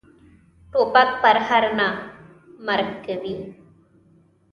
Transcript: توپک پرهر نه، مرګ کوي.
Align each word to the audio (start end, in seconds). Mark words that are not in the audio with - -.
توپک 0.71 1.09
پرهر 1.21 1.63
نه، 1.79 1.89
مرګ 2.65 2.89
کوي. 3.05 3.35